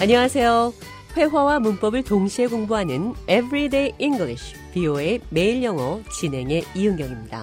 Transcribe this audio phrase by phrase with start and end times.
[0.00, 0.72] 안녕하세요.
[1.14, 7.42] 회화와 문법을 동시에 공부하는 Everyday English, BO의 매일 영어 진행의 이은경입니다.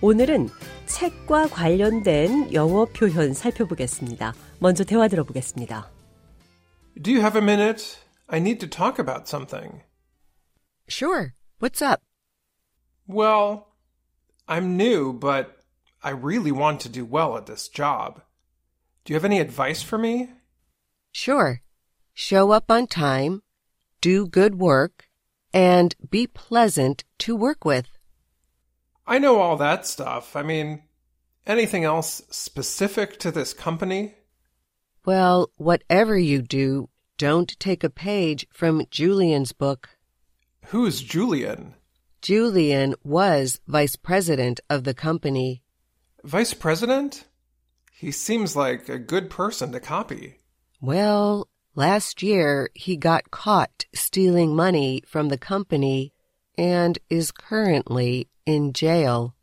[0.00, 0.48] 오늘은
[0.86, 4.32] 책과 관련된 영어 표현 살펴보겠습니다.
[4.60, 5.90] 먼저 대화 들어보겠습니다.
[7.02, 7.98] Do you have a minute?
[8.28, 9.82] I need to talk about something.
[10.88, 11.34] Sure.
[11.60, 12.00] What's up?
[13.06, 13.66] Well,
[14.48, 15.58] I'm new, but
[16.02, 18.22] I really want to do well at this job.
[19.04, 20.30] Do you have any advice for me?
[21.12, 21.60] Sure.
[22.14, 23.42] Show up on time,
[24.00, 25.08] do good work,
[25.52, 27.86] and be pleasant to work with.
[29.06, 30.34] I know all that stuff.
[30.34, 30.82] I mean,
[31.46, 34.14] anything else specific to this company?
[35.04, 36.88] Well, whatever you do,
[37.18, 39.90] don't take a page from Julian's book.
[40.66, 41.74] Who's Julian?
[42.20, 45.62] Julian was vice president of the company.
[46.24, 47.26] Vice president?
[47.92, 50.36] He seems like a good person to copy.
[50.81, 56.13] Well, last year he got caught stealing money from the company
[56.57, 59.35] and is currently in jail.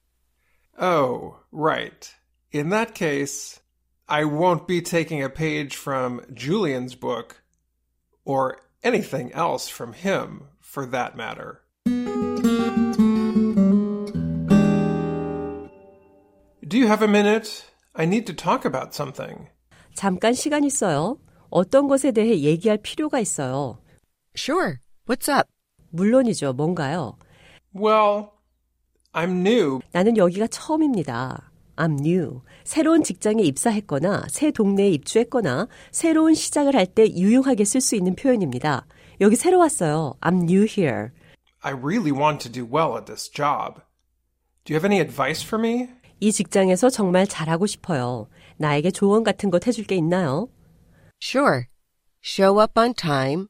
[0.79, 2.15] Oh, right.
[2.53, 3.61] In that case,
[4.09, 7.43] I won't be taking a page from Julian's book,
[8.25, 11.63] or anything else from him, for that matter.
[16.67, 17.65] Do you have a minute?
[17.95, 19.49] I need to talk about something.
[19.95, 21.19] 잠깐 시간 있어요.
[21.50, 23.80] 어떤 것에 대해 얘기할 필요가 있어요.
[24.36, 24.76] Sure.
[25.08, 25.48] What's up?
[25.92, 26.54] 물론이죠.
[26.54, 27.18] 뭔가요?
[27.76, 28.28] Well,
[29.14, 29.80] I'm new.
[29.92, 31.52] 나는 여기가 처음입니다.
[31.76, 32.42] I'm new.
[32.64, 38.86] 새로운 직장에 입사했거나 새 동네에 입주했거나 새로운 시작을 할 때 유용하게 쓸 수 있는 표현입니다.
[39.22, 40.16] 여기 새로 왔어요.
[40.22, 41.10] I'm new here.
[41.62, 43.82] I really want to do well at this job.
[44.66, 45.90] Do you have any advice for me?
[46.20, 48.28] 이 직장에서 정말 잘하고 싶어요.
[48.58, 50.50] 나에게 조언 같은 것 해줄 게 있나요?
[51.20, 51.68] Sure.
[52.22, 53.50] Show up on time,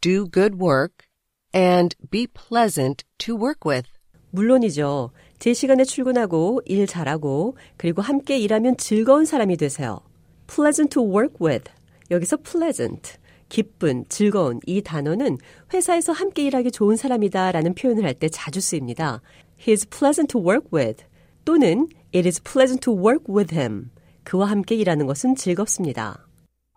[0.00, 1.04] do good work,
[1.52, 3.88] and be pleasant to work with.
[4.30, 5.10] 물론이죠.
[5.38, 10.00] 제 시간에 출근하고 일 잘하고 그리고 함께 일하면 즐거운 사람이 되세요.
[10.46, 11.70] pleasant to work with.
[12.10, 13.18] 여기서 pleasant.
[13.50, 15.36] 기쁜, 즐거운 이 단어는
[15.74, 19.20] 회사에서 함께 일하기 좋은 사람이다 라는 표현을 할 때 자주 쓰입니다.
[19.60, 21.04] He is pleasant to work with
[21.44, 23.90] 또는 It is pleasant to work with him.
[24.24, 26.26] 그와 함께 일하는 것은 즐겁습니다.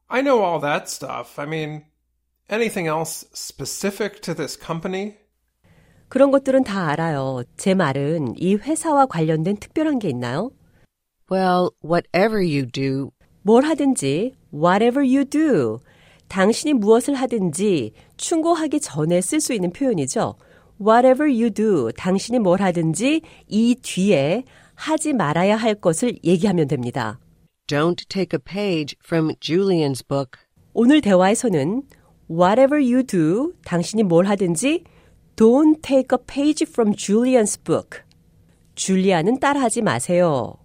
[0.08, 1.40] I know all that stuff.
[1.40, 1.86] I mean,
[2.50, 5.16] anything else specific to this company?
[6.08, 7.44] 그런 것들은 다 알아요.
[7.58, 10.52] 제 말은 이 회사와 관련된 특별한 게 있나요?
[11.32, 13.12] Well, whatever you do,
[13.42, 15.80] 뭘 하든지 whatever you do.
[16.28, 20.36] 당신이 무엇을 하든지 충고하기 전에 쓸 수 있는 표현이죠.
[20.80, 21.92] whatever you do.
[21.98, 24.44] 당신이 뭘 하든지 이 뒤에
[24.76, 27.20] 하지 말아야 할 것을 얘기하면 됩니다.
[27.68, 30.40] Don't take a page from Julian's book.
[30.74, 31.84] 오늘 대화에서는
[32.30, 33.54] whatever you do.
[33.66, 34.84] 당신이 뭘 하든지
[35.36, 38.02] don't take a page from Julian's book.
[38.76, 40.58] 줄리아는 따라하지 마세요.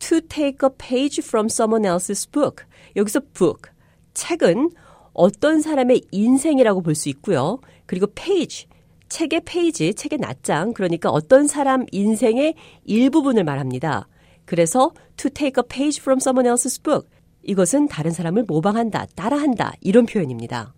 [0.00, 2.64] to take a page from someone else's book.
[2.96, 3.70] 여기서 book,
[4.14, 4.70] 책은
[5.12, 7.60] 어떤 사람의 인생이라고 볼 수 있고요.
[7.86, 8.66] 그리고 page,
[9.10, 14.08] 책의 페이지, 책의 낱장, 그러니까 어떤 사람 인생의 일부분을 말합니다.
[14.49, 17.09] 그래서 to take a page from someone else's book.
[17.43, 20.73] 이것은 다른 사람을 모방한다, 따라한다, 이런 표현입니다.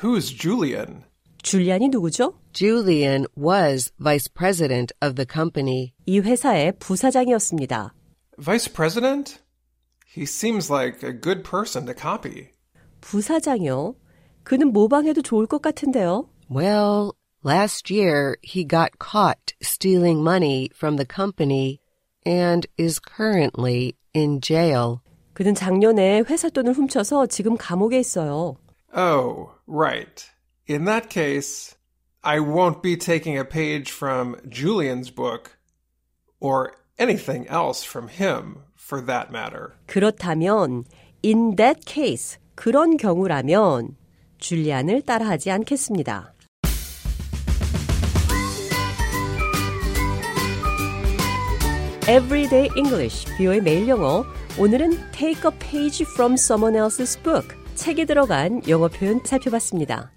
[0.00, 1.04] Who's Julian?
[1.42, 2.34] 줄리안이 누구죠?
[2.52, 5.92] Julian was vice president of the company.
[6.06, 7.94] 이 회사의 부사장이었습니다.
[8.40, 9.38] Vice president?
[10.16, 12.50] He seems like a good person to copy.
[13.00, 13.94] 부사장이요?
[14.44, 16.28] 그는 모방해도 좋을 것 같은데요.
[16.50, 17.12] Well,
[17.44, 21.80] last year he got caught stealing money from the company
[22.25, 25.01] And is currently in jail.
[25.33, 28.57] 그는 작년에 회사 돈을 훔쳐서 지금 감옥에 있어요.
[28.95, 30.29] Oh, right.
[30.67, 31.75] In that case,
[32.21, 35.57] I won't be taking a page from Julian's book,
[36.39, 39.73] or anything else from him, for that matter.
[39.87, 40.85] 그렇다면
[41.23, 43.97] in that case 그런 경우라면
[44.37, 46.32] 줄리안을 따라하지 않겠습니다.
[52.09, 54.25] Everyday English, 비오의 매일 영어.
[54.59, 57.55] 오늘은 take a page from someone else's book.
[57.75, 60.12] 책에 들어간 영어 표현 살펴봤습니다.